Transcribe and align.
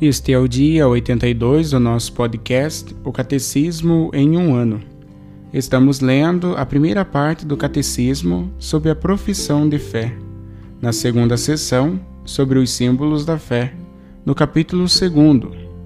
Este 0.00 0.32
é 0.32 0.38
o 0.38 0.46
dia 0.46 0.86
82 0.86 1.72
do 1.72 1.80
nosso 1.80 2.12
podcast, 2.12 2.94
O 3.02 3.10
Catecismo 3.10 4.12
em 4.14 4.38
um 4.38 4.54
Ano. 4.54 4.80
Estamos 5.52 5.98
lendo 5.98 6.56
a 6.56 6.64
primeira 6.64 7.04
parte 7.04 7.44
do 7.44 7.56
Catecismo 7.56 8.48
sobre 8.60 8.92
a 8.92 8.94
profissão 8.94 9.68
de 9.68 9.76
fé. 9.76 10.16
Na 10.80 10.92
segunda 10.92 11.36
sessão, 11.36 12.00
sobre 12.24 12.60
os 12.60 12.70
símbolos 12.70 13.24
da 13.24 13.40
fé. 13.40 13.74
No 14.24 14.36
capítulo 14.36 14.84
2, 14.84 15.10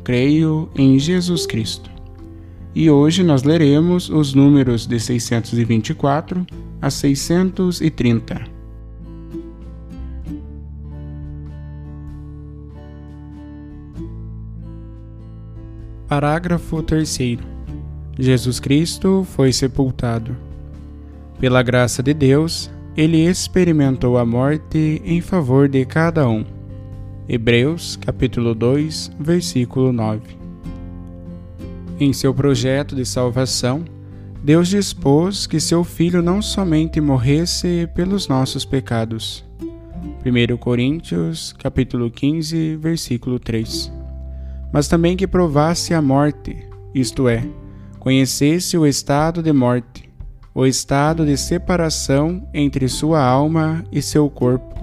Creio 0.04 0.68
em 0.76 0.98
Jesus 0.98 1.46
Cristo. 1.46 1.90
E 2.74 2.90
hoje 2.90 3.22
nós 3.22 3.44
leremos 3.44 4.10
os 4.10 4.34
números 4.34 4.86
de 4.86 5.00
624 5.00 6.46
a 6.82 6.90
630. 6.90 8.51
Parágrafo 16.12 16.82
3. 16.82 17.38
Jesus 18.18 18.60
Cristo 18.60 19.26
foi 19.30 19.50
sepultado. 19.50 20.36
Pela 21.40 21.62
graça 21.62 22.02
de 22.02 22.12
Deus, 22.12 22.70
ele 22.94 23.26
experimentou 23.26 24.18
a 24.18 24.26
morte 24.26 25.00
em 25.06 25.22
favor 25.22 25.70
de 25.70 25.86
cada 25.86 26.28
um. 26.28 26.44
Hebreus, 27.26 27.96
capítulo 27.96 28.54
2, 28.54 29.10
versículo 29.18 29.90
9. 29.90 30.20
Em 31.98 32.12
seu 32.12 32.34
projeto 32.34 32.94
de 32.94 33.06
salvação, 33.06 33.82
Deus 34.44 34.68
dispôs 34.68 35.46
que 35.46 35.58
seu 35.58 35.82
filho 35.82 36.20
não 36.20 36.42
somente 36.42 37.00
morresse 37.00 37.88
pelos 37.94 38.28
nossos 38.28 38.66
pecados. 38.66 39.42
1 40.26 40.58
Coríntios, 40.58 41.54
capítulo 41.54 42.10
15, 42.10 42.76
versículo 42.76 43.40
3 43.40 44.01
mas 44.72 44.88
também 44.88 45.16
que 45.16 45.26
provasse 45.26 45.92
a 45.92 46.00
morte, 46.00 46.56
isto 46.94 47.28
é, 47.28 47.44
conhecesse 47.98 48.76
o 48.78 48.86
estado 48.86 49.42
de 49.42 49.52
morte, 49.52 50.10
o 50.54 50.66
estado 50.66 51.24
de 51.26 51.36
separação 51.36 52.48
entre 52.52 52.88
sua 52.88 53.22
alma 53.22 53.84
e 53.92 54.00
seu 54.00 54.28
corpo, 54.30 54.74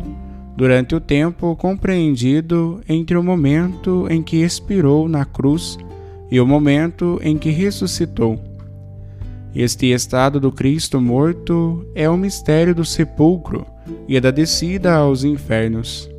durante 0.55 0.93
o 0.93 0.99
tempo 0.99 1.55
compreendido 1.55 2.81
entre 2.87 3.17
o 3.17 3.23
momento 3.23 4.07
em 4.09 4.21
que 4.21 4.37
expirou 4.37 5.07
na 5.09 5.25
cruz 5.25 5.77
e 6.29 6.39
o 6.39 6.45
momento 6.45 7.19
em 7.23 7.37
que 7.37 7.49
ressuscitou. 7.49 8.39
Este 9.55 9.87
estado 9.87 10.39
do 10.39 10.51
Cristo 10.51 11.01
morto 11.01 11.85
é 11.95 12.07
o 12.07 12.15
mistério 12.15 12.75
do 12.75 12.85
sepulcro 12.85 13.65
e 14.07 14.19
da 14.19 14.29
descida 14.29 14.93
aos 14.93 15.23
infernos. 15.23 16.09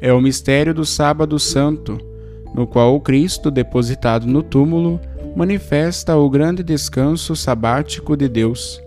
É 0.00 0.12
o 0.12 0.20
mistério 0.20 0.72
do 0.72 0.84
Sábado 0.84 1.38
Santo 1.40 1.98
no 2.56 2.66
qual 2.66 2.96
o 2.96 3.00
Cristo, 3.00 3.50
depositado 3.50 4.26
no 4.26 4.42
túmulo, 4.42 4.98
manifesta 5.36 6.16
o 6.16 6.30
grande 6.30 6.62
descanso 6.62 7.36
sabático 7.36 8.16
de 8.16 8.30
Deus, 8.30 8.82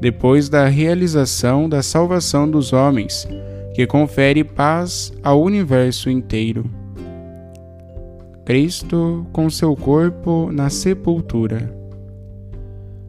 depois 0.00 0.48
da 0.48 0.66
realização 0.66 1.68
da 1.68 1.84
salvação 1.84 2.50
dos 2.50 2.72
homens, 2.72 3.28
que 3.74 3.86
confere 3.86 4.42
paz 4.42 5.12
ao 5.22 5.40
universo 5.40 6.10
inteiro. 6.10 6.68
Cristo 8.44 9.24
com 9.32 9.48
seu 9.48 9.76
corpo 9.76 10.50
na 10.50 10.68
sepultura. 10.68 11.72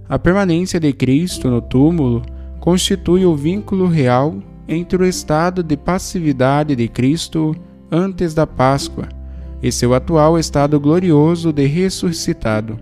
A 0.07 0.19
permanência 0.19 0.79
de 0.79 0.93
Cristo 0.93 1.49
no 1.49 1.59
túmulo 1.59 2.21
constitui 2.59 3.25
o 3.25 3.35
vínculo 3.35 3.87
real 3.87 4.35
entre 4.67 5.01
o 5.01 5.05
estado 5.07 5.63
de 5.63 5.75
passividade 5.75 6.75
de 6.75 6.87
Cristo 6.87 7.55
antes 7.91 8.35
da 8.35 8.45
Páscoa 8.45 9.09
e 9.63 9.71
seu 9.71 9.93
atual 9.93 10.37
estado 10.37 10.77
glorioso 10.77 11.53
de 11.53 11.65
ressuscitado. 11.65 12.77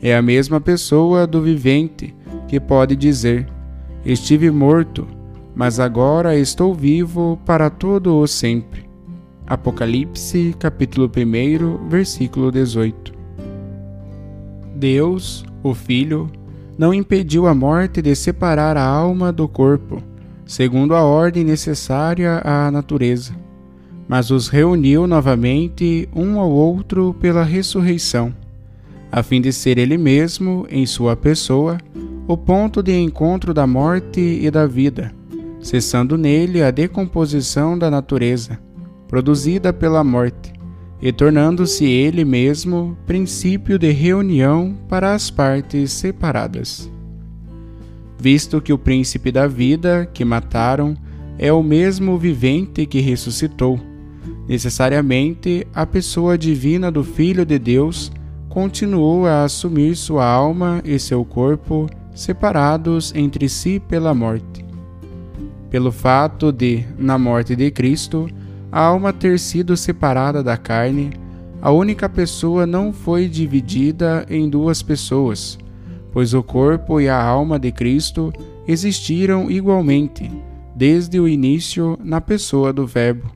É 0.00 0.14
a 0.16 0.22
mesma 0.22 0.60
pessoa 0.60 1.26
do 1.26 1.42
vivente 1.42 2.14
que 2.46 2.60
pode 2.60 2.94
dizer: 2.94 3.48
Estive 4.06 4.52
morto, 4.52 5.04
mas 5.52 5.80
agora 5.80 6.36
estou 6.36 6.72
vivo 6.72 7.40
para 7.44 7.68
todo 7.68 8.16
o 8.16 8.26
sempre. 8.28 8.84
Apocalipse, 9.46 10.54
capítulo 10.60 11.10
1, 11.10 11.88
versículo 11.88 12.52
18. 12.52 13.12
Deus, 14.76 15.44
o 15.62 15.74
Filho, 15.74 16.30
não 16.78 16.94
impediu 16.94 17.46
a 17.46 17.54
morte 17.54 18.00
de 18.00 18.14
separar 18.14 18.76
a 18.76 18.84
alma 18.84 19.32
do 19.32 19.48
corpo, 19.48 20.02
segundo 20.46 20.94
a 20.94 21.02
ordem 21.02 21.44
necessária 21.44 22.40
à 22.44 22.70
natureza 22.70 23.43
mas 24.08 24.30
os 24.30 24.48
reuniu 24.48 25.06
novamente 25.06 26.08
um 26.14 26.38
ao 26.38 26.50
outro 26.50 27.14
pela 27.20 27.42
ressurreição, 27.42 28.34
a 29.10 29.22
fim 29.22 29.40
de 29.40 29.52
ser 29.52 29.78
ele 29.78 29.96
mesmo, 29.96 30.66
em 30.68 30.84
sua 30.86 31.16
pessoa, 31.16 31.78
o 32.26 32.36
ponto 32.36 32.82
de 32.82 32.92
encontro 32.92 33.54
da 33.54 33.66
morte 33.66 34.20
e 34.20 34.50
da 34.50 34.66
vida, 34.66 35.12
cessando 35.60 36.18
nele 36.18 36.62
a 36.62 36.70
decomposição 36.70 37.78
da 37.78 37.90
natureza, 37.90 38.58
produzida 39.06 39.72
pela 39.72 40.02
morte, 40.02 40.52
e 41.00 41.12
tornando-se 41.12 41.84
ele 41.84 42.24
mesmo 42.24 42.96
princípio 43.06 43.78
de 43.78 43.90
reunião 43.90 44.76
para 44.88 45.14
as 45.14 45.30
partes 45.30 45.92
separadas. 45.92 46.90
Visto 48.18 48.60
que 48.60 48.72
o 48.72 48.78
príncipe 48.78 49.30
da 49.30 49.46
vida, 49.46 50.08
que 50.12 50.24
mataram, 50.24 50.96
é 51.38 51.52
o 51.52 51.62
mesmo 51.62 52.18
vivente 52.18 52.86
que 52.86 53.00
ressuscitou, 53.00 53.78
Necessariamente, 54.46 55.66
a 55.74 55.86
pessoa 55.86 56.36
divina 56.36 56.90
do 56.90 57.02
Filho 57.02 57.46
de 57.46 57.58
Deus 57.58 58.12
continuou 58.48 59.26
a 59.26 59.44
assumir 59.44 59.96
sua 59.96 60.26
alma 60.26 60.82
e 60.84 60.98
seu 60.98 61.24
corpo 61.24 61.88
separados 62.14 63.12
entre 63.14 63.48
si 63.48 63.80
pela 63.80 64.14
morte. 64.14 64.64
Pelo 65.70 65.90
fato 65.90 66.52
de, 66.52 66.84
na 66.98 67.18
morte 67.18 67.56
de 67.56 67.70
Cristo, 67.70 68.28
a 68.70 68.80
alma 68.80 69.12
ter 69.12 69.38
sido 69.38 69.76
separada 69.76 70.42
da 70.42 70.56
carne, 70.56 71.10
a 71.60 71.70
única 71.70 72.08
pessoa 72.08 72.66
não 72.66 72.92
foi 72.92 73.26
dividida 73.28 74.26
em 74.28 74.48
duas 74.48 74.82
pessoas, 74.82 75.58
pois 76.12 76.34
o 76.34 76.42
corpo 76.42 77.00
e 77.00 77.08
a 77.08 77.20
alma 77.20 77.58
de 77.58 77.72
Cristo 77.72 78.32
existiram 78.68 79.50
igualmente, 79.50 80.30
desde 80.76 81.18
o 81.18 81.26
início 81.26 81.98
na 82.04 82.20
pessoa 82.20 82.72
do 82.72 82.86
Verbo 82.86 83.33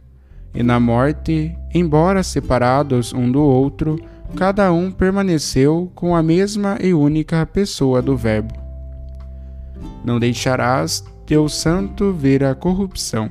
e 0.54 0.62
na 0.62 0.80
morte, 0.80 1.56
embora 1.72 2.22
separados 2.22 3.12
um 3.12 3.30
do 3.30 3.42
outro, 3.42 4.00
cada 4.36 4.72
um 4.72 4.90
permaneceu 4.90 5.90
com 5.94 6.14
a 6.14 6.22
mesma 6.22 6.78
e 6.80 6.92
única 6.92 7.44
pessoa 7.46 8.02
do 8.02 8.16
Verbo. 8.16 8.54
Não 10.04 10.18
deixarás 10.18 11.04
teu 11.26 11.48
santo 11.48 12.12
ver 12.12 12.42
a 12.42 12.54
corrupção. 12.54 13.30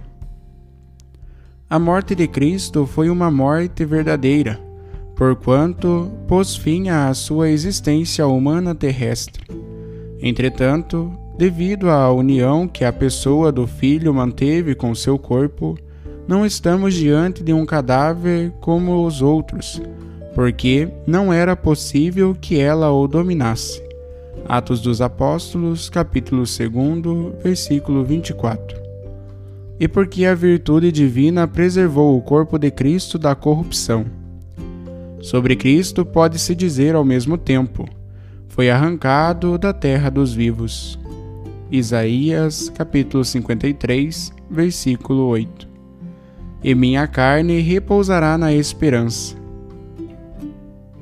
A 1.69 1.77
morte 1.77 2.15
de 2.15 2.27
Cristo 2.27 2.85
foi 2.85 3.09
uma 3.09 3.29
morte 3.29 3.83
verdadeira, 3.83 4.59
porquanto 5.15 6.11
pôs 6.27 6.55
fim 6.55 6.89
à 6.89 7.13
sua 7.13 7.49
existência 7.49 8.25
humana 8.25 8.73
terrestre. 8.73 9.43
Entretanto, 10.21 11.11
devido 11.37 11.89
à 11.89 12.11
união 12.11 12.67
que 12.67 12.85
a 12.85 12.93
pessoa 12.93 13.51
do 13.51 13.67
Filho 13.67 14.13
manteve 14.13 14.75
com 14.75 14.95
seu 14.95 15.19
corpo, 15.19 15.77
não 16.27 16.45
estamos 16.45 16.93
diante 16.93 17.41
de 17.41 17.53
um 17.53 17.65
cadáver 17.65 18.51
como 18.59 19.05
os 19.05 19.21
outros, 19.21 19.81
porque 20.35 20.89
não 21.07 21.31
era 21.31 21.55
possível 21.55 22.35
que 22.39 22.59
ela 22.59 22.91
o 22.91 23.07
dominasse. 23.07 23.81
Atos 24.47 24.81
dos 24.81 25.01
Apóstolos, 25.01 25.89
capítulo 25.89 26.43
2, 26.43 27.43
versículo 27.43 28.03
24. 28.03 28.77
E 29.79 29.87
porque 29.87 30.25
a 30.25 30.35
virtude 30.35 30.91
divina 30.91 31.47
preservou 31.47 32.17
o 32.17 32.21
corpo 32.21 32.57
de 32.57 32.71
Cristo 32.71 33.17
da 33.17 33.33
corrupção. 33.33 34.05
Sobre 35.21 35.55
Cristo 35.55 36.05
pode-se 36.05 36.53
dizer 36.53 36.93
ao 36.93 37.05
mesmo 37.05 37.37
tempo: 37.37 37.87
foi 38.47 38.69
arrancado 38.69 39.57
da 39.57 39.71
terra 39.71 40.09
dos 40.09 40.33
vivos. 40.33 40.99
Isaías, 41.71 42.69
capítulo 42.69 43.23
53, 43.23 44.31
versículo 44.49 45.23
8. 45.27 45.76
E 46.63 46.73
minha 46.73 47.07
carne 47.07 47.59
repousará 47.61 48.37
na 48.37 48.53
esperança. 48.53 49.35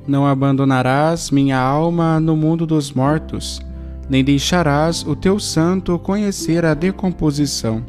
Não 0.06 0.26
abandonarás 0.26 1.30
minha 1.30 1.58
alma 1.58 2.20
no 2.20 2.36
mundo 2.36 2.66
dos 2.66 2.92
mortos, 2.92 3.60
nem 4.08 4.22
deixarás 4.22 5.04
o 5.04 5.16
teu 5.16 5.40
santo 5.40 5.98
conhecer 5.98 6.64
a 6.64 6.74
decomposição. 6.74 7.82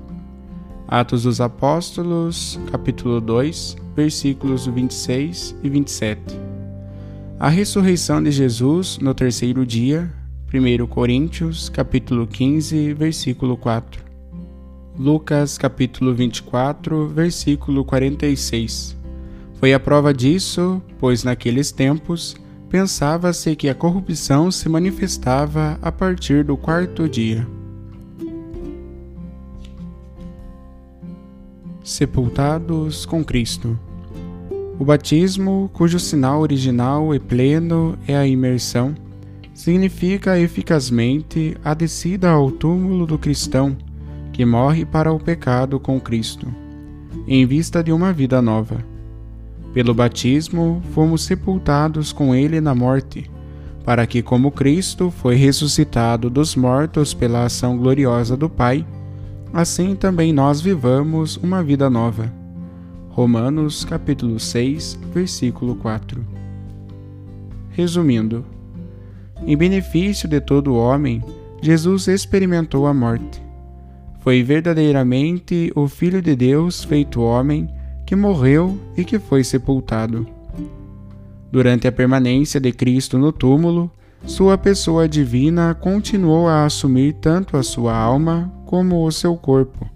Atos 0.87 1.23
dos 1.23 1.41
Apóstolos, 1.41 2.59
capítulo 2.71 3.19
2, 3.19 3.75
versículos 3.95 4.65
26 4.65 5.55
e 5.61 5.69
27. 5.69 6.39
A 7.39 7.49
ressurreição 7.49 8.23
de 8.23 8.31
Jesus 8.31 8.97
no 8.99 9.13
terceiro 9.13 9.65
dia 9.65 10.11
1 10.51 10.87
Coríntios, 10.87 11.67
capítulo 11.67 12.25
15, 12.25 12.93
versículo 12.93 13.57
4. 13.57 14.06
Lucas, 14.99 15.59
capítulo 15.59 16.11
24, 16.11 17.07
versículo 17.09 17.85
46. 17.85 18.97
Foi 19.59 19.71
a 19.71 19.79
prova 19.79 20.11
disso, 20.11 20.81
pois 20.97 21.23
naqueles 21.23 21.71
tempos 21.71 22.35
pensava-se 22.67 23.55
que 23.55 23.69
a 23.69 23.75
corrupção 23.75 24.49
se 24.49 24.67
manifestava 24.67 25.77
a 25.83 25.91
partir 25.91 26.43
do 26.43 26.57
quarto 26.57 27.07
dia. 27.07 27.47
Sepultados 31.83 33.05
com 33.05 33.23
Cristo. 33.23 33.79
O 34.79 34.83
batismo, 34.83 35.69
cujo 35.73 35.99
sinal 35.99 36.41
original 36.41 37.13
e 37.13 37.19
pleno 37.19 37.95
é 38.07 38.17
a 38.17 38.25
imersão, 38.25 38.95
significa 39.53 40.39
eficazmente 40.39 41.55
a 41.63 41.75
descida 41.75 42.31
ao 42.31 42.49
túmulo 42.49 43.05
do 43.05 43.19
cristão 43.19 43.77
que 44.37 44.45
morre 44.45 44.85
para 44.85 45.11
o 45.11 45.19
pecado 45.19 45.79
com 45.79 45.99
Cristo, 45.99 46.45
em 47.27 47.43
vista 47.43 47.83
de 47.83 47.91
uma 47.91 48.13
vida 48.13 48.39
nova. 48.39 48.85
Pelo 49.73 49.95
batismo, 49.95 50.79
fomos 50.91 51.23
sepultados 51.23 52.13
com 52.13 52.35
Ele 52.35 52.61
na 52.61 52.75
morte, 52.75 53.31
para 53.83 54.05
que, 54.05 54.21
como 54.21 54.51
Cristo 54.51 55.09
foi 55.09 55.33
ressuscitado 55.33 56.29
dos 56.29 56.55
mortos 56.55 57.15
pela 57.15 57.45
ação 57.45 57.79
gloriosa 57.79 58.37
do 58.37 58.47
Pai, 58.47 58.85
assim 59.51 59.95
também 59.95 60.31
nós 60.31 60.61
vivamos 60.61 61.37
uma 61.37 61.63
vida 61.63 61.89
nova. 61.89 62.31
Romanos 63.09 63.83
capítulo 63.85 64.39
6, 64.39 64.99
versículo 65.15 65.73
4. 65.77 66.23
Resumindo, 67.71 68.45
em 69.47 69.57
benefício 69.57 70.29
de 70.29 70.39
todo 70.39 70.75
homem, 70.75 71.23
Jesus 71.59 72.07
experimentou 72.07 72.85
a 72.85 72.93
morte. 72.93 73.46
Foi 74.27 74.43
verdadeiramente 74.43 75.71
o 75.73 75.87
Filho 75.87 76.21
de 76.21 76.35
Deus 76.35 76.83
feito 76.83 77.21
homem 77.21 77.65
que 78.05 78.13
morreu 78.13 78.77
e 78.97 79.05
que 79.05 79.19
foi 79.19 79.41
sepultado. 79.41 80.27
Durante 81.49 81.87
a 81.87 81.93
permanência 81.93 82.59
de 82.59 82.73
Cristo 82.73 83.17
no 83.17 83.31
túmulo, 83.31 83.89
sua 84.25 84.57
pessoa 84.57 85.07
divina 85.07 85.73
continuou 85.73 86.45
a 86.45 86.65
assumir 86.65 87.13
tanto 87.21 87.55
a 87.55 87.63
sua 87.63 87.95
alma 87.95 88.51
como 88.65 89.05
o 89.05 89.11
seu 89.13 89.37
corpo, 89.37 89.89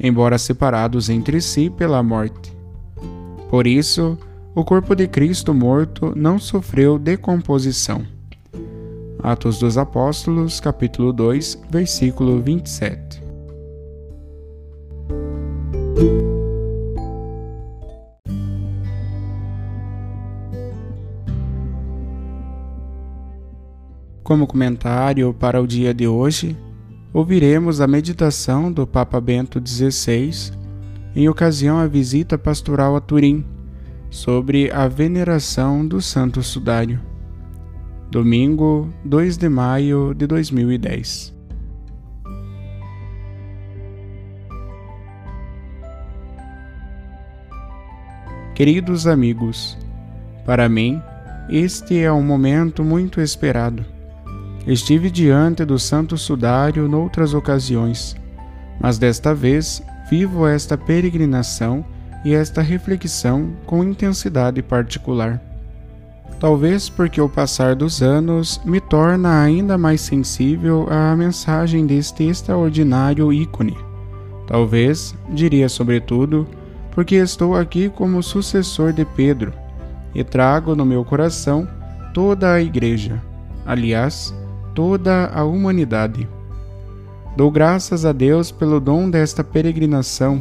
embora 0.00 0.38
separados 0.38 1.10
entre 1.10 1.38
si 1.42 1.68
pela 1.68 2.02
morte. 2.02 2.56
Por 3.50 3.66
isso, 3.66 4.18
o 4.54 4.64
corpo 4.64 4.96
de 4.96 5.06
Cristo 5.06 5.52
morto 5.52 6.14
não 6.16 6.38
sofreu 6.38 6.98
decomposição. 6.98 8.02
Atos 9.22 9.58
dos 9.58 9.76
Apóstolos, 9.76 10.60
capítulo 10.60 11.12
2, 11.12 11.64
versículo 11.70 12.40
27. 12.40 13.25
Como 24.22 24.46
comentário 24.46 25.32
para 25.32 25.62
o 25.62 25.66
dia 25.66 25.94
de 25.94 26.08
hoje, 26.08 26.56
ouviremos 27.12 27.80
a 27.80 27.86
meditação 27.86 28.72
do 28.72 28.86
Papa 28.86 29.20
Bento 29.20 29.62
XVI 29.64 30.52
em 31.14 31.28
ocasião 31.28 31.78
à 31.78 31.86
visita 31.86 32.36
pastoral 32.36 32.96
a 32.96 33.00
Turim 33.00 33.44
sobre 34.10 34.70
a 34.72 34.88
veneração 34.88 35.86
do 35.86 36.02
Santo 36.02 36.42
Sudário 36.42 37.00
domingo 38.10 38.88
2 39.04 39.36
de 39.36 39.48
maio 39.48 40.14
de 40.14 40.26
2010. 40.26 41.35
Queridos 48.56 49.06
amigos, 49.06 49.76
para 50.46 50.66
mim, 50.66 50.98
este 51.46 51.98
é 51.98 52.10
um 52.10 52.22
momento 52.22 52.82
muito 52.82 53.20
esperado. 53.20 53.84
Estive 54.66 55.10
diante 55.10 55.62
do 55.62 55.78
Santo 55.78 56.16
Sudário 56.16 56.88
noutras 56.88 57.34
ocasiões, 57.34 58.16
mas 58.80 58.96
desta 58.96 59.34
vez 59.34 59.82
vivo 60.08 60.46
esta 60.46 60.78
peregrinação 60.78 61.84
e 62.24 62.32
esta 62.32 62.62
reflexão 62.62 63.52
com 63.66 63.84
intensidade 63.84 64.62
particular. 64.62 65.38
Talvez 66.40 66.88
porque 66.88 67.20
o 67.20 67.28
passar 67.28 67.74
dos 67.74 68.00
anos 68.00 68.58
me 68.64 68.80
torna 68.80 69.42
ainda 69.42 69.76
mais 69.76 70.00
sensível 70.00 70.86
à 70.90 71.14
mensagem 71.14 71.86
deste 71.86 72.24
extraordinário 72.24 73.30
ícone. 73.30 73.76
Talvez, 74.46 75.14
diria 75.28 75.68
sobretudo, 75.68 76.48
porque 76.96 77.16
estou 77.16 77.54
aqui 77.54 77.90
como 77.90 78.22
sucessor 78.22 78.90
de 78.90 79.04
Pedro 79.04 79.52
e 80.14 80.24
trago 80.24 80.74
no 80.74 80.86
meu 80.86 81.04
coração 81.04 81.68
toda 82.14 82.54
a 82.54 82.62
Igreja, 82.62 83.22
aliás, 83.66 84.34
toda 84.74 85.26
a 85.26 85.44
humanidade. 85.44 86.26
Dou 87.36 87.50
graças 87.50 88.06
a 88.06 88.12
Deus 88.12 88.50
pelo 88.50 88.80
dom 88.80 89.10
desta 89.10 89.44
peregrinação 89.44 90.40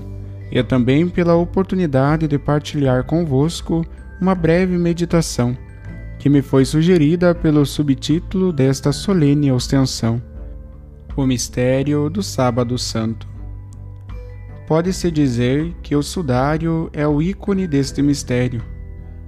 e 0.50 0.64
também 0.64 1.10
pela 1.10 1.36
oportunidade 1.36 2.26
de 2.26 2.40
partilhar 2.40 3.04
convosco 3.04 3.86
uma 4.22 4.34
breve 4.34 4.78
meditação 4.78 5.58
que 6.18 6.30
me 6.30 6.42
foi 6.42 6.64
sugerida 6.64 7.36
pelo 7.36 7.66
subtítulo 7.66 8.54
desta 8.54 8.94
solene 8.94 9.52
ostensão: 9.52 10.22
O 11.18 11.26
Mistério 11.26 12.10
do 12.10 12.24
Sábado 12.24 12.78
Santo. 12.78 13.35
Pode-se 14.68 15.12
dizer 15.12 15.76
que 15.84 15.96
o 15.96 16.02
sudário 16.02 16.90
é 16.92 17.08
o 17.08 17.22
ícone 17.22 17.68
deste 17.68 18.02
mistério, 18.02 18.64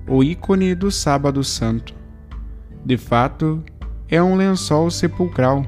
o 0.07 0.23
ícone 0.23 0.73
do 0.73 0.89
Sábado 0.89 1.43
Santo. 1.43 1.93
De 2.83 2.97
fato, 2.97 3.63
é 4.09 4.21
um 4.21 4.35
lençol 4.35 4.89
sepulcral 4.89 5.65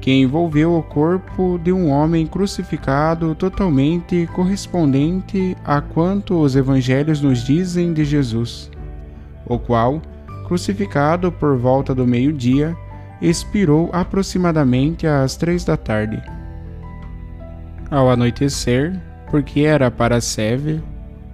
que 0.00 0.12
envolveu 0.12 0.76
o 0.76 0.82
corpo 0.82 1.58
de 1.62 1.72
um 1.72 1.90
homem 1.90 2.26
crucificado 2.26 3.34
totalmente 3.34 4.28
correspondente 4.34 5.56
a 5.64 5.80
quanto 5.80 6.40
os 6.40 6.54
evangelhos 6.54 7.20
nos 7.20 7.44
dizem 7.44 7.92
de 7.92 8.04
Jesus, 8.04 8.70
o 9.46 9.58
qual 9.58 10.00
crucificado 10.48 11.30
por 11.30 11.58
volta 11.58 11.94
do 11.94 12.06
meio-dia, 12.06 12.74
expirou 13.20 13.90
aproximadamente 13.92 15.06
às 15.06 15.36
três 15.36 15.62
da 15.62 15.76
tarde. 15.76 16.22
Ao 17.90 18.10
anoitecer, 18.10 19.00
porque 19.30 19.60
era 19.60 19.90
para 19.90 20.16
a 20.16 20.20
Seve, 20.20 20.82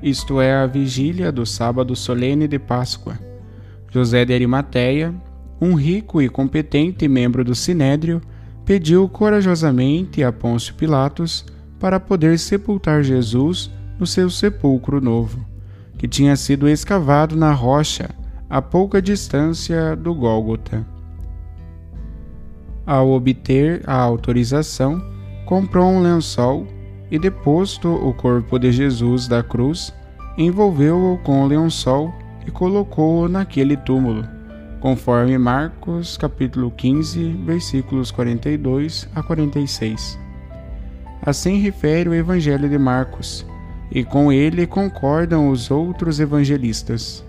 isto 0.00 0.40
é, 0.40 0.54
a 0.54 0.66
vigília 0.66 1.32
do 1.32 1.44
sábado 1.44 1.96
solene 1.96 2.46
de 2.46 2.60
Páscoa, 2.60 3.18
José 3.90 4.24
de 4.24 4.32
Arimateia, 4.32 5.12
um 5.60 5.74
rico 5.74 6.22
e 6.22 6.28
competente 6.28 7.08
membro 7.08 7.44
do 7.44 7.54
Sinédrio, 7.54 8.20
pediu 8.64 9.08
corajosamente 9.08 10.22
a 10.22 10.32
Pôncio 10.32 10.74
Pilatos 10.74 11.44
para 11.80 11.98
poder 11.98 12.38
sepultar 12.38 13.02
Jesus 13.02 13.70
no 13.98 14.06
seu 14.06 14.30
sepulcro 14.30 15.00
novo, 15.00 15.44
que 15.98 16.06
tinha 16.06 16.36
sido 16.36 16.68
escavado 16.68 17.34
na 17.34 17.52
rocha 17.52 18.10
a 18.48 18.62
pouca 18.62 19.02
distância 19.02 19.96
do 19.96 20.14
Gólgota. 20.14 20.86
Ao 22.86 23.10
obter 23.10 23.82
a 23.86 23.96
autorização, 23.96 25.13
comprou 25.44 25.86
um 25.86 26.00
lençol 26.00 26.66
e, 27.10 27.18
deposto 27.18 27.88
o 27.88 28.12
corpo 28.14 28.58
de 28.58 28.72
Jesus 28.72 29.28
da 29.28 29.42
cruz, 29.42 29.92
envolveu-o 30.36 31.18
com 31.18 31.42
o 31.42 31.46
lençol 31.46 32.12
e 32.46 32.50
colocou-o 32.50 33.28
naquele 33.28 33.76
túmulo, 33.76 34.26
conforme 34.80 35.36
Marcos 35.38 36.16
capítulo 36.16 36.70
15, 36.70 37.32
versículos 37.44 38.10
42 38.10 39.08
a 39.14 39.22
46. 39.22 40.18
Assim 41.24 41.58
refere 41.58 42.08
o 42.08 42.14
Evangelho 42.14 42.68
de 42.68 42.78
Marcos, 42.78 43.46
e 43.90 44.04
com 44.04 44.32
ele 44.32 44.66
concordam 44.66 45.48
os 45.48 45.70
outros 45.70 46.20
evangelistas. 46.20 47.24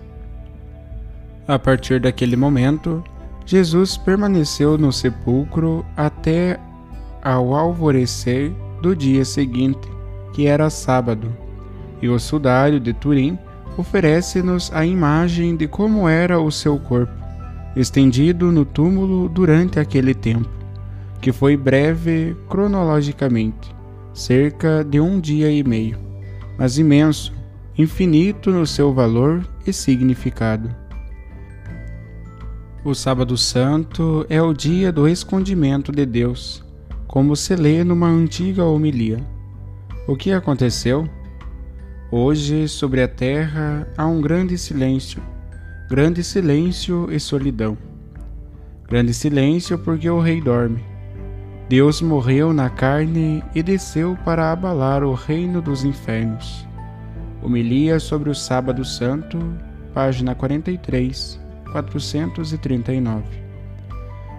A 1.46 1.58
partir 1.58 2.00
daquele 2.00 2.34
momento, 2.34 3.04
Jesus 3.46 3.96
permaneceu 3.96 4.76
no 4.76 4.92
sepulcro 4.92 5.86
até 5.96 6.58
ao 7.22 7.54
alvorecer 7.54 8.52
do 8.80 8.94
dia 8.94 9.24
seguinte, 9.24 9.88
que 10.32 10.46
era 10.46 10.70
sábado, 10.70 11.34
e 12.00 12.08
o 12.08 12.18
sudário 12.18 12.78
de 12.78 12.92
Turim 12.92 13.38
oferece-nos 13.76 14.72
a 14.72 14.84
imagem 14.84 15.56
de 15.56 15.66
como 15.66 16.08
era 16.08 16.40
o 16.40 16.50
seu 16.50 16.78
corpo, 16.78 17.12
estendido 17.74 18.50
no 18.50 18.64
túmulo 18.64 19.28
durante 19.28 19.78
aquele 19.78 20.14
tempo, 20.14 20.48
que 21.20 21.32
foi 21.32 21.56
breve 21.56 22.36
cronologicamente, 22.48 23.74
cerca 24.14 24.82
de 24.82 25.00
um 25.00 25.20
dia 25.20 25.50
e 25.50 25.62
meio, 25.62 25.98
mas 26.58 26.78
imenso, 26.78 27.32
infinito 27.76 28.50
no 28.50 28.66
seu 28.66 28.92
valor 28.92 29.46
e 29.66 29.72
significado. 29.72 30.74
O 32.82 32.94
Sábado 32.94 33.36
Santo 33.36 34.24
é 34.28 34.40
o 34.40 34.54
dia 34.54 34.92
do 34.92 35.08
escondimento 35.08 35.90
de 35.90 36.06
Deus, 36.06 36.64
como 37.16 37.34
se 37.34 37.56
lê 37.56 37.82
numa 37.82 38.08
antiga 38.08 38.62
homilia. 38.62 39.26
O 40.06 40.14
que 40.14 40.32
aconteceu? 40.32 41.08
Hoje, 42.12 42.68
sobre 42.68 43.02
a 43.02 43.08
terra, 43.08 43.88
há 43.96 44.06
um 44.06 44.20
grande 44.20 44.58
silêncio, 44.58 45.22
grande 45.88 46.22
silêncio 46.22 47.08
e 47.10 47.18
solidão. 47.18 47.74
Grande 48.86 49.14
silêncio 49.14 49.78
porque 49.78 50.10
o 50.10 50.20
rei 50.20 50.42
dorme. 50.42 50.84
Deus 51.70 52.02
morreu 52.02 52.52
na 52.52 52.68
carne 52.68 53.42
e 53.54 53.62
desceu 53.62 54.14
para 54.22 54.52
abalar 54.52 55.02
o 55.02 55.14
reino 55.14 55.62
dos 55.62 55.84
infernos. 55.84 56.68
Homilia 57.42 57.98
sobre 57.98 58.28
o 58.28 58.34
Sábado 58.34 58.84
Santo, 58.84 59.38
página 59.94 60.34
43 60.34 61.40
439. 61.72 63.45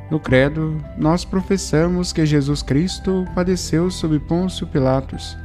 No 0.09 0.19
Credo, 0.19 0.81
nós 0.97 1.25
professamos 1.25 2.13
que 2.13 2.25
Jesus 2.25 2.61
Cristo 2.61 3.25
padeceu 3.35 3.91
sob 3.91 4.17
Pôncio 4.19 4.65
Pilatos, 4.65 5.37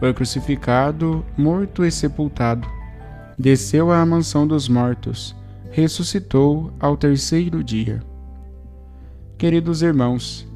foi 0.00 0.12
crucificado, 0.12 1.24
morto 1.36 1.84
e 1.84 1.90
sepultado, 1.90 2.66
desceu 3.38 3.92
à 3.92 4.04
mansão 4.04 4.44
dos 4.44 4.68
mortos, 4.68 5.36
ressuscitou 5.70 6.72
ao 6.80 6.96
terceiro 6.96 7.62
dia. 7.62 8.02
Queridos 9.36 9.82
irmãos, 9.82 10.48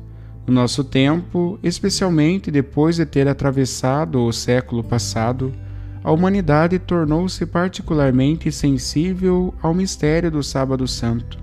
no 0.45 0.53
nosso 0.55 0.83
tempo, 0.83 1.57
especialmente 1.63 2.51
depois 2.51 2.97
de 2.97 3.07
ter 3.07 3.29
atravessado 3.29 4.25
o 4.25 4.33
século 4.33 4.83
passado, 4.83 5.55
a 6.03 6.11
humanidade 6.11 6.81
tornou-se 6.81 7.47
particularmente 7.47 8.51
sensível 8.51 9.55
ao 9.63 9.73
mistério 9.73 10.33
do 10.33 10.43
Sábado 10.43 10.89
Santo. 10.89 11.39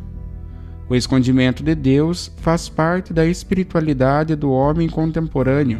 O 0.89 0.96
escondimento 0.96 1.62
de 1.63 1.75
Deus 1.75 2.31
faz 2.38 2.67
parte 2.67 3.13
da 3.13 3.25
espiritualidade 3.25 4.36
do 4.36 4.51
homem 4.51 4.89
contemporâneo, 4.89 5.79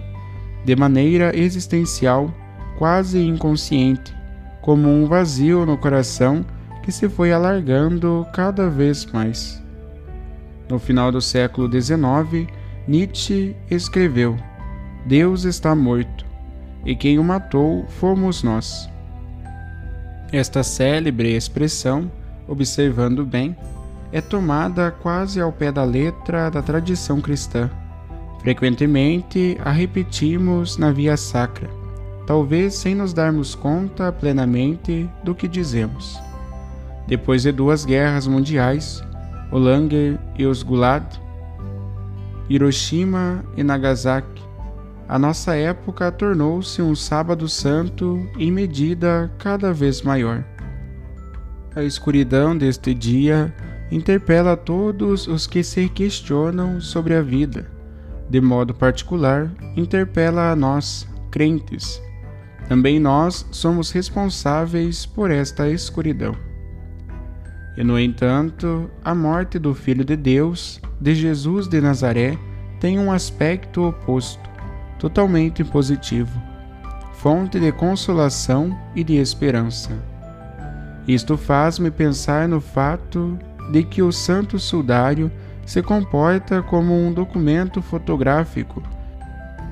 de 0.63 0.75
maneira 0.75 1.36
existencial, 1.36 2.32
quase 2.78 3.20
inconsciente, 3.20 4.13
como 4.62 4.88
um 4.88 5.08
vazio 5.08 5.66
no 5.66 5.78
coração 5.78 6.46
que 6.84 6.92
se 6.92 7.10
foi 7.10 7.34
alargando 7.34 8.25
cada 8.34 8.70
vez 8.70 9.06
mais. 9.08 9.60
No 10.70 10.78
final 10.78 11.12
do 11.12 11.20
século 11.20 11.68
XIX, 11.70 12.48
Nietzsche 12.88 13.56
escreveu: 13.70 14.38
Deus 15.08 15.44
está 15.44 15.74
morto 15.74 16.24
e 16.86 16.96
quem 16.96 17.18
o 17.18 17.24
matou 17.24 17.86
fomos 17.88 18.44
nós. 18.44 18.88
Esta 20.32 20.62
célebre 20.62 21.36
expressão, 21.36 22.12
observando 22.48 23.25
bem, 23.25 23.58
é 24.12 24.22
tomada 24.22 24.92
quase 24.92 25.39
ao 25.39 25.51
pé 25.51 25.72
da 25.72 25.84
letra 25.84 26.50
da 26.50 26.62
tradição 26.62 27.22
cristã. 27.22 27.70
Frequentemente 28.42 29.58
a 29.63 29.72
repetimos 29.72 30.78
na 30.78 30.92
via 30.92 31.18
sacra, 31.18 31.70
talvez 32.25 32.75
sem 32.75 32.96
nos 32.96 33.13
darmos 33.13 33.54
conta 33.54 34.12
plenamente 34.12 35.10
do 35.24 35.36
que 35.36 35.48
dizemos. 35.48 36.20
Depois 37.08 37.44
de 37.44 37.51
duas 37.51 37.86
guerras 37.86 38.28
mundiais, 38.28 39.04
o 39.51 39.58
Langer 39.58 40.18
e 40.38 40.46
os 40.46 40.66
Hiroshima 42.50 43.44
e 43.58 43.63
Nagasaki, 43.63 44.42
a 45.08 45.18
nossa 45.18 45.56
época 45.56 46.12
tornou-se 46.12 46.82
um 46.82 46.96
sábado 46.96 47.50
santo 47.50 48.30
em 48.38 48.51
medida 48.51 49.32
cada 49.39 49.74
vez 49.74 50.04
maior. 50.04 50.44
A 51.75 51.84
escuridão 51.84 52.56
deste 52.56 52.94
dia 52.94 53.54
interpela 53.91 54.55
todos 54.55 55.27
os 55.27 55.48
que 55.48 55.63
se 55.63 55.89
questionam 55.89 56.79
sobre 56.79 57.15
a 57.15 57.22
vida. 57.22 57.69
De 58.29 58.39
modo 58.39 58.74
particular, 58.74 59.51
interpela 59.75 60.51
a 60.51 60.55
nós, 60.55 61.08
crentes. 61.31 62.01
Também 62.67 63.00
nós 63.00 63.46
somos 63.51 63.89
responsáveis 63.91 65.05
por 65.05 65.31
esta 65.31 65.67
escuridão. 65.69 66.36
E, 67.75 67.84
no 67.84 68.00
entanto, 68.00 68.89
a 69.03 69.15
morte 69.15 69.58
do 69.58 69.74
Filho 69.74 70.05
de 70.05 70.15
Deus, 70.15 70.79
de 71.01 71.15
Jesus 71.15 71.67
de 71.67 71.81
Nazaré, 71.81 72.38
tem 72.79 73.00
um 73.00 73.12
aspecto 73.12 73.88
oposto 73.88 74.50
totalmente 75.00 75.63
positivo, 75.63 76.39
fonte 77.13 77.60
de 77.60 77.72
consolação 77.72 78.77
e 78.96 79.03
de 79.03 79.15
esperança. 79.15 79.91
Isto 81.08 81.38
faz-me 81.38 81.89
pensar 81.89 82.48
no 82.48 82.62
fato 82.62 83.39
de 83.72 83.84
que 83.84 84.02
o 84.02 84.12
Santo 84.12 84.58
Sudário 84.60 85.32
se 85.66 85.84
comporta 85.84 86.62
como 86.64 86.94
um 86.94 87.14
documento 87.14 87.82
fotográfico, 87.82 88.82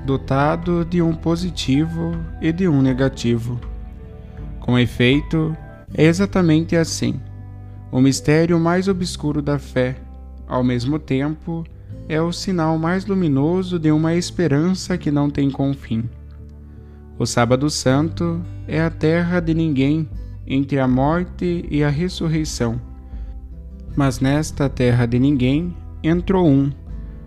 dotado 0.06 0.84
de 0.84 1.02
um 1.02 1.14
positivo 1.14 2.12
e 2.40 2.52
de 2.52 2.68
um 2.68 2.80
negativo. 2.80 3.60
Com 4.60 4.78
efeito, 4.78 5.56
é 5.92 6.04
exatamente 6.04 6.76
assim. 6.76 7.20
O 7.90 8.00
mistério 8.00 8.60
mais 8.60 8.86
obscuro 8.86 9.42
da 9.42 9.58
fé, 9.58 9.96
ao 10.46 10.62
mesmo 10.62 10.98
tempo, 10.98 11.64
é 12.08 12.20
o 12.20 12.32
sinal 12.32 12.78
mais 12.78 13.04
luminoso 13.04 13.78
de 13.78 13.90
uma 13.90 14.14
esperança 14.14 14.96
que 14.96 15.10
não 15.10 15.28
tem 15.28 15.50
confim. 15.50 16.04
O 17.18 17.26
Sábado 17.26 17.68
Santo 17.68 18.40
é 18.66 18.80
a 18.80 18.90
terra 18.90 19.40
de 19.40 19.52
ninguém 19.52 20.08
entre 20.46 20.78
a 20.78 20.86
morte 20.86 21.66
e 21.68 21.82
a 21.82 21.90
ressurreição. 21.90 22.87
Mas 23.98 24.20
nesta 24.20 24.68
terra 24.68 25.06
de 25.06 25.18
ninguém 25.18 25.76
entrou 26.04 26.46
um, 26.46 26.70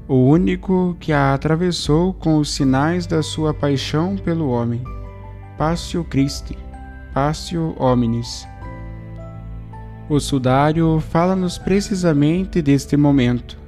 o 0.07 0.15
único 0.15 0.95
que 1.01 1.11
a 1.11 1.33
atravessou 1.33 2.13
com 2.13 2.37
os 2.37 2.49
sinais 2.49 3.05
da 3.05 3.21
sua 3.21 3.53
paixão 3.53 4.15
pelo 4.15 4.49
homem. 4.49 4.81
Passio 5.57 6.01
Christi, 6.05 6.57
Passio 7.13 7.75
Hominis. 7.77 8.47
O 10.07 10.17
sudário 10.17 11.01
fala-nos 11.09 11.57
precisamente 11.57 12.61
deste 12.61 12.95
momento 12.95 13.59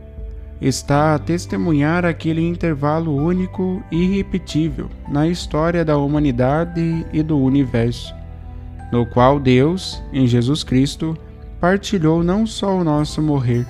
está 0.62 1.14
a 1.14 1.20
testemunhar 1.20 2.06
aquele 2.06 2.48
intervalo 2.48 3.14
único 3.14 3.84
e 3.92 4.02
irrepetível 4.02 4.90
na 5.10 5.28
história 5.28 5.84
da 5.84 5.98
humanidade 5.98 7.06
e 7.12 7.22
do 7.22 7.38
universo, 7.38 8.16
no 8.94 9.06
qual 9.06 9.42
Deus, 9.42 10.02
em 10.14 10.26
Jesus 10.26 10.64
Cristo, 10.64 11.18
partilhou 11.64 12.22
não 12.26 12.46
só 12.46 12.76
o 12.76 12.84
nosso 12.84 13.22
morrer, 13.22 13.66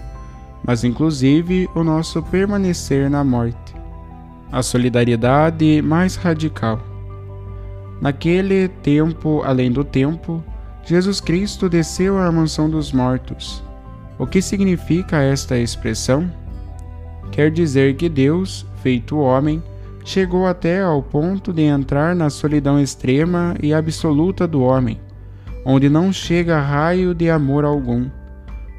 mas 0.65 0.83
inclusive 0.83 1.69
o 1.75 1.83
nosso 1.83 2.23
permanecer 2.23 3.07
na 3.07 3.23
morte, 3.23 3.75
a 4.51 4.63
solidariedade 4.63 5.79
mais 5.83 6.15
radical. 6.15 6.81
Naquele 8.01 8.67
tempo 8.67 9.43
além 9.45 9.71
do 9.71 9.83
tempo, 9.83 10.43
Jesus 10.83 11.21
Cristo 11.21 11.69
desceu 11.69 12.17
à 12.17 12.31
mansão 12.31 12.67
dos 12.67 12.91
mortos. 12.91 13.63
O 14.17 14.25
que 14.25 14.41
significa 14.41 15.21
esta 15.21 15.55
expressão? 15.55 16.31
quer 17.31 17.51
dizer 17.51 17.95
que 17.95 18.09
Deus, 18.09 18.65
feito 18.81 19.19
homem, 19.19 19.61
chegou 20.03 20.47
até 20.47 20.81
ao 20.81 21.03
ponto 21.03 21.53
de 21.53 21.61
entrar 21.61 22.15
na 22.15 22.31
solidão 22.31 22.79
extrema 22.79 23.53
e 23.61 23.71
absoluta 23.71 24.47
do 24.47 24.63
homem, 24.63 24.99
onde 25.65 25.89
não 25.89 26.11
chega 26.11 26.59
raio 26.59 27.13
de 27.13 27.29
amor 27.29 27.63
algum, 27.65 28.09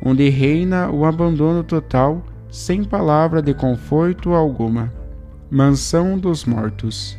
onde 0.05 0.29
reina 0.29 0.91
o 0.91 1.05
abandono 1.05 1.63
total, 1.63 2.23
sem 2.51 2.85
palavra 2.85 3.41
de 3.41 3.55
conforto 3.55 4.35
alguma. 4.35 4.93
Mansão 5.51 6.19
dos 6.19 6.45
mortos. 6.45 7.17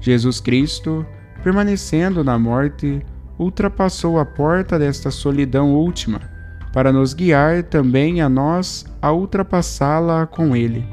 Jesus 0.00 0.40
Cristo, 0.40 1.06
permanecendo 1.42 2.22
na 2.22 2.38
morte, 2.38 3.04
ultrapassou 3.38 4.18
a 4.18 4.24
porta 4.24 4.78
desta 4.78 5.10
solidão 5.10 5.74
última, 5.74 6.20
para 6.72 6.92
nos 6.92 7.14
guiar 7.14 7.62
também 7.62 8.20
a 8.20 8.28
nós 8.28 8.84
a 9.00 9.12
ultrapassá-la 9.12 10.26
com 10.26 10.54
Ele. 10.54 10.86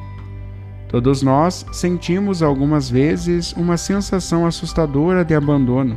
Todos 0.88 1.22
nós 1.24 1.66
sentimos 1.72 2.44
algumas 2.44 2.90
vezes 2.90 3.52
uma 3.54 3.78
sensação 3.78 4.46
assustadora 4.46 5.26
de 5.26 5.34
abandono, 5.34 5.96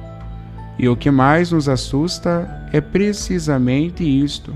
e 0.78 0.88
o 0.88 0.96
que 0.96 1.10
mais 1.10 1.52
nos 1.52 1.68
assusta 1.68 2.68
é 2.72 2.80
precisamente 2.80 4.04
isto 4.04 4.54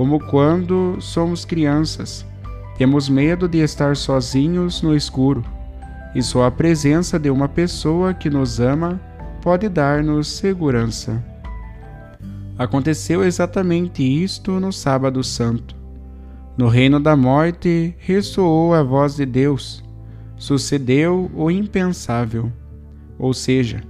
como 0.00 0.18
quando 0.18 0.96
somos 0.98 1.44
crianças. 1.44 2.24
Temos 2.78 3.06
medo 3.10 3.46
de 3.46 3.58
estar 3.58 3.94
sozinhos 3.94 4.80
no 4.80 4.96
escuro, 4.96 5.44
e 6.14 6.22
só 6.22 6.44
a 6.44 6.50
presença 6.50 7.18
de 7.18 7.28
uma 7.28 7.46
pessoa 7.46 8.14
que 8.14 8.30
nos 8.30 8.58
ama 8.60 8.98
pode 9.42 9.68
dar-nos 9.68 10.26
segurança. 10.26 11.22
Aconteceu 12.56 13.22
exatamente 13.22 14.02
isto 14.02 14.52
no 14.52 14.72
Sábado 14.72 15.22
Santo. 15.22 15.76
No 16.56 16.68
reino 16.68 16.98
da 16.98 17.14
morte 17.14 17.94
ressoou 17.98 18.72
a 18.72 18.82
voz 18.82 19.16
de 19.16 19.26
Deus, 19.26 19.84
sucedeu 20.38 21.30
o 21.34 21.50
impensável, 21.50 22.50
ou 23.18 23.34
seja, 23.34 23.82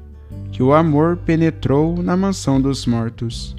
que 0.53 0.63
o 0.63 0.73
amor 0.73 1.17
penetrou 1.19 2.03
na 2.03 2.17
mansão 2.17 2.61
dos 2.61 2.87
mortos. 2.87 3.57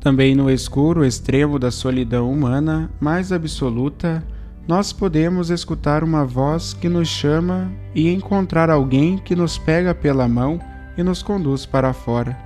Também 0.00 0.34
no 0.34 0.50
escuro 0.50 1.04
extremo 1.04 1.58
da 1.58 1.70
solidão 1.70 2.30
humana 2.30 2.90
mais 3.00 3.32
absoluta, 3.32 4.22
nós 4.66 4.92
podemos 4.92 5.50
escutar 5.50 6.04
uma 6.04 6.24
voz 6.24 6.74
que 6.74 6.88
nos 6.88 7.08
chama 7.08 7.70
e 7.94 8.08
encontrar 8.12 8.70
alguém 8.70 9.18
que 9.18 9.34
nos 9.34 9.58
pega 9.58 9.94
pela 9.94 10.28
mão 10.28 10.60
e 10.96 11.02
nos 11.02 11.22
conduz 11.22 11.64
para 11.64 11.92
fora. 11.92 12.36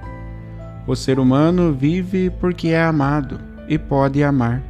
O 0.86 0.96
ser 0.96 1.18
humano 1.18 1.72
vive 1.72 2.30
porque 2.30 2.68
é 2.68 2.82
amado 2.82 3.40
e 3.68 3.78
pode 3.78 4.22
amar. 4.22 4.62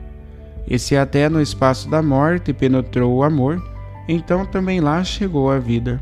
E 0.67 0.79
se 0.79 0.97
até 0.97 1.29
no 1.29 1.41
espaço 1.41 1.89
da 1.91 2.03
morte 2.03 2.53
penetrou 2.53 3.15
o 3.17 3.23
amor, 3.23 3.63
então 4.09 4.45
também 4.47 4.81
lá 4.81 5.03
chegou 5.05 5.51
a 5.51 5.59
vida. 5.59 6.01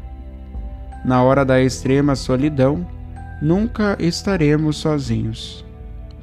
Na 1.05 1.23
hora 1.23 1.45
da 1.45 1.61
extrema 1.61 2.15
solidão, 2.15 2.87
nunca 3.41 3.97
estaremos 3.99 4.77
sozinhos. 4.77 5.65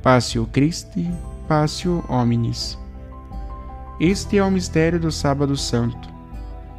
Passio 0.04 0.48
Christi, 0.52 1.10
Passio 1.48 2.04
Hominis. 2.08 2.78
Este 4.00 4.38
é 4.38 4.44
o 4.44 4.52
mistério 4.52 5.00
do 5.00 5.12
Sábado 5.12 5.58
Santo. 5.58 6.08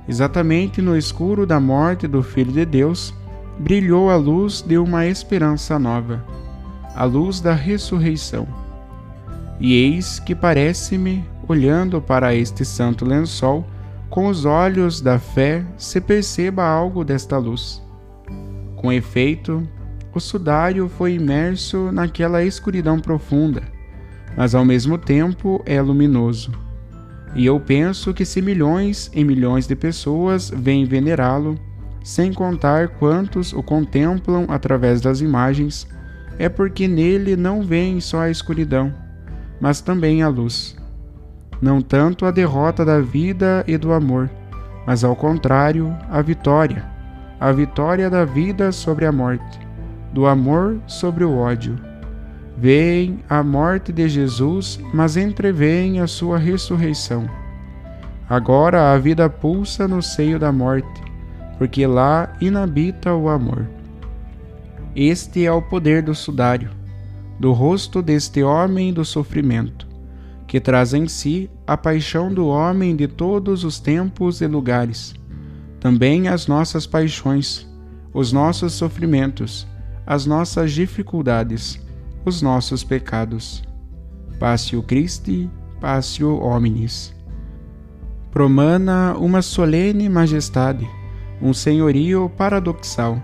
Exatamente 0.09 0.81
no 0.81 0.97
escuro 0.97 1.45
da 1.45 1.59
morte 1.59 2.07
do 2.07 2.23
Filho 2.23 2.53
de 2.53 2.65
Deus, 2.65 3.13
brilhou 3.59 4.09
a 4.09 4.17
luz 4.17 4.63
de 4.63 4.79
uma 4.79 5.07
esperança 5.07 5.79
nova, 5.79 6.25
a 6.95 7.05
luz 7.05 7.41
da 7.41 7.53
ressurreição. 7.53 8.47
E 9.59 9.75
eis 9.75 10.21
que 10.21 10.35
parece-me, 10.35 11.25
olhando 11.49 12.01
para 12.01 12.35
este 12.35 12.65
santo 12.65 13.05
lençol, 13.05 13.67
com 14.09 14.29
os 14.29 14.45
olhos 14.45 15.01
da 15.01 15.19
fé 15.19 15.65
se 15.77 16.01
perceba 16.01 16.65
algo 16.65 17.05
desta 17.05 17.37
luz. 17.37 17.83
Com 18.79 18.93
efeito, 18.93 19.69
o 20.15 20.21
sudário 20.21 20.89
foi 20.89 21.15
imerso 21.15 21.91
naquela 21.91 22.45
escuridão 22.45 23.01
profunda, 23.01 23.63
mas 24.37 24.55
ao 24.55 24.65
mesmo 24.65 24.97
tempo 24.97 25.61
é 25.67 25.83
luminoso. 25.83 26.53
E 27.35 27.45
eu 27.45 27.59
penso 27.59 28.15
que 28.15 28.25
se 28.25 28.41
milhões 28.41 29.11
e 29.13 29.25
milhões 29.25 29.67
de 29.67 29.75
pessoas 29.75 30.49
vêm 30.55 30.85
venerá-lo, 30.85 31.59
sem 32.05 32.33
contar 32.33 32.87
quantos 32.87 33.53
o 33.53 33.65
contemplam 33.65 34.47
através 34.49 35.01
das 35.01 35.21
imagens, 35.21 35.85
é 36.39 36.49
porque 36.49 36.87
nele 36.87 37.35
não 37.35 37.63
vem 37.63 38.01
só 38.01 38.21
a 38.21 38.31
escuridão, 38.31 38.95
mas 39.61 39.81
também 39.81 40.23
a 40.23 40.29
luz. 40.29 40.77
Não 41.61 41.83
tanto 41.83 42.25
a 42.25 42.31
derrota 42.31 42.85
da 42.85 43.01
vida 43.01 43.65
e 43.67 43.77
do 43.77 43.93
amor, 43.93 44.31
mas 44.87 45.03
ao 45.03 45.17
contrário, 45.17 45.93
a 46.09 46.23
vitória, 46.23 46.97
a 47.41 47.53
vitória 47.53 48.11
da 48.11 48.25
vida 48.25 48.73
sobre 48.73 49.07
a 49.07 49.13
morte 49.13 49.69
do 50.13 50.27
amor 50.27 50.81
sobre 50.87 51.25
o 51.25 51.37
ódio. 51.37 51.79
Veem 52.57 53.21
a 53.29 53.43
morte 53.43 53.93
de 53.93 54.09
Jesus, 54.09 54.81
mas 54.93 55.17
entreveem 55.17 56.01
a 56.01 56.07
sua 56.07 56.39
ressurreição. 56.39 57.29
Agora 58.29 58.93
a 58.93 58.99
vida 58.99 59.31
pulsa 59.31 59.87
no 59.87 60.03
seio 60.03 60.39
da 60.39 60.51
morte, 60.51 61.03
porque 61.57 61.87
lá 61.87 62.33
inabita 62.41 63.15
o 63.15 63.29
amor. 63.29 63.67
Este 64.95 65.47
é 65.47 65.53
o 65.53 65.63
poder 65.63 66.03
do 66.03 66.15
sudário, 66.15 66.71
do 67.39 67.53
rosto 67.53 68.03
deste 68.03 68.43
homem 68.43 68.93
do 68.93 69.05
sofrimento, 69.05 69.87
que 70.47 70.59
traz 70.59 70.93
em 70.93 71.07
si 71.07 71.49
a 71.67 71.77
paixão 71.77 72.33
do 72.33 72.49
homem 72.49 72.97
de 72.97 73.07
todos 73.07 73.63
os 73.63 73.79
tempos 73.79 74.41
e 74.41 74.47
lugares, 74.49 75.15
também 75.81 76.29
as 76.29 76.47
nossas 76.47 76.87
paixões, 76.87 77.67
os 78.13 78.33
nossos 78.33 78.73
sofrimentos 78.73 79.67
as 80.09 80.25
nossas 80.25 80.73
dificuldades, 80.73 81.79
os 82.25 82.41
nossos 82.41 82.83
pecados. 82.83 83.63
Passio 84.39 84.83
Christi, 84.83 85.51
Passio 85.83 86.41
Hominis. 86.41 87.15
Promana 88.31 89.15
uma 89.19 89.43
solene 89.43 90.09
majestade, 90.09 90.89
um 91.43 91.53
senhorio 91.53 92.33
paradoxal. 92.39 93.23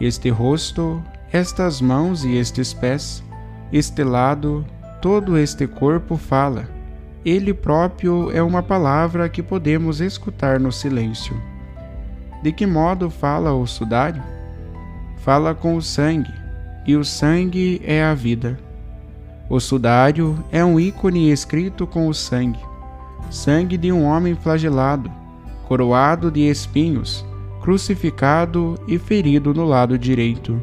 Este 0.00 0.30
rosto, 0.30 1.02
estas 1.30 1.82
mãos 1.82 2.24
e 2.24 2.34
estes 2.34 2.72
pés, 2.72 3.22
este 3.70 4.02
lado, 4.02 4.64
todo 5.02 5.36
este 5.36 5.66
corpo 5.66 6.16
fala. 6.16 6.66
Ele 7.26 7.52
próprio 7.52 8.30
é 8.30 8.42
uma 8.42 8.62
palavra 8.62 9.28
que 9.28 9.42
podemos 9.42 10.00
escutar 10.00 10.58
no 10.58 10.72
silêncio. 10.72 11.49
De 12.42 12.52
que 12.52 12.66
modo 12.66 13.10
fala 13.10 13.52
o 13.52 13.66
sudário? 13.66 14.22
fala 15.20 15.54
com 15.54 15.76
o 15.76 15.82
sangue, 15.82 16.32
e 16.86 16.96
o 16.96 17.04
sangue 17.04 17.80
é 17.84 18.02
a 18.02 18.14
vida. 18.14 18.58
O 19.48 19.60
sudário 19.60 20.42
é 20.50 20.64
um 20.64 20.80
ícone 20.80 21.30
escrito 21.30 21.86
com 21.86 22.08
o 22.08 22.14
sangue, 22.14 22.58
sangue 23.30 23.76
de 23.76 23.92
um 23.92 24.04
homem 24.04 24.34
flagelado, 24.34 25.10
coroado 25.68 26.30
de 26.30 26.48
espinhos, 26.48 27.24
crucificado 27.60 28.78
e 28.88 28.98
ferido 28.98 29.52
no 29.52 29.64
lado 29.64 29.98
direito. 29.98 30.60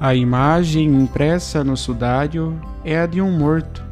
A 0.00 0.14
imagem 0.14 0.86
impressa 0.86 1.62
no 1.62 1.76
sudário 1.76 2.60
é 2.84 2.98
a 2.98 3.06
de 3.06 3.20
um 3.20 3.30
morto, 3.30 3.84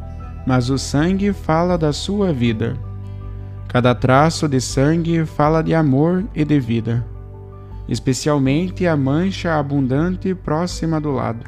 mas 0.47 0.71
o 0.71 0.79
sangue 0.79 1.33
fala 1.33 1.79
da 1.79 1.93
sua 1.93 2.33
vida. 2.33 2.77
Cada 3.69 3.95
traço 3.95 4.49
de 4.49 4.61
sangue 4.61 5.25
fala 5.25 5.63
de 5.63 5.75
amor 5.75 6.25
e 6.35 6.45
de 6.45 6.59
vida 6.59 7.05
especialmente 7.89 8.87
a 8.87 8.97
mancha 8.97 9.59
abundante 9.59 10.35
próxima 10.35 11.01
do 11.01 11.13
lado, 11.13 11.45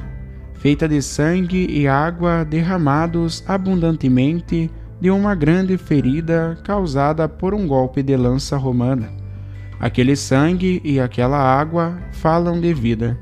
feita 0.54 0.88
de 0.88 1.02
sangue 1.02 1.66
e 1.68 1.88
água 1.88 2.44
derramados 2.44 3.44
abundantemente 3.46 4.70
de 5.00 5.11
uma 5.11 5.35
grande 5.35 5.76
ferida 5.76 6.59
causada 6.64 7.28
por 7.28 7.54
um 7.54 7.66
golpe 7.66 8.02
de 8.02 8.16
lança 8.16 8.57
romana. 8.57 9.11
Aquele 9.81 10.16
sangue 10.16 10.81
e 10.85 10.98
aquela 10.98 11.38
água 11.38 11.98
falam 12.12 12.61
de 12.61 12.74
vida. 12.74 13.18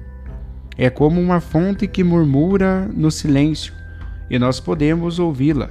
É 0.79 0.89
como 0.89 1.21
uma 1.21 1.41
fonte 1.41 1.87
que 1.87 2.03
murmura 2.05 2.89
no 2.95 3.11
silêncio, 3.11 3.75
e 4.31 4.39
nós 4.39 4.59
podemos 4.59 5.19
ouvi-la, 5.19 5.71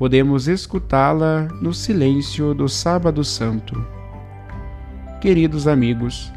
podemos 0.00 0.48
escutá-la 0.48 1.46
no 1.60 1.72
silêncio 1.72 2.54
do 2.54 2.68
Sábado 2.68 3.22
Santo. 3.22 3.80
Queridos 5.20 5.68
amigos, 5.68 6.32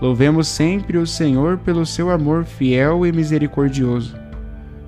Louvemos 0.00 0.46
sempre 0.46 0.96
o 0.96 1.06
Senhor 1.06 1.58
pelo 1.58 1.84
seu 1.84 2.10
amor 2.10 2.44
fiel 2.44 3.04
e 3.04 3.10
misericordioso. 3.10 4.16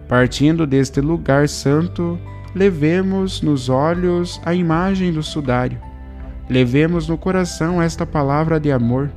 Partindo 0.07 0.67
deste 0.67 1.01
lugar 1.01 1.49
santo, 1.49 2.19
levemos 2.55 3.43
nos 3.43 3.69
olhos 3.69 4.41
a 4.45 4.55
imagem 4.55 5.13
do 5.13 5.23
sudário. 5.23 5.79
Levemos 6.49 7.09
no 7.09 7.19
coração 7.19 7.83
esta 7.83 8.07
palavra 8.07 8.61
de 8.61 8.71
amor 8.71 9.11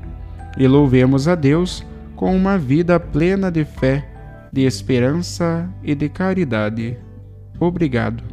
e 0.57 0.67
louvemos 0.67 1.27
a 1.27 1.35
Deus 1.35 1.85
com 2.15 2.35
uma 2.35 2.57
vida 2.57 2.99
plena 2.99 3.51
de 3.51 3.63
fé, 3.63 4.07
de 4.51 4.61
esperança 4.61 5.69
e 5.83 5.93
de 5.93 6.09
caridade. 6.09 6.97
Obrigado. 7.59 8.33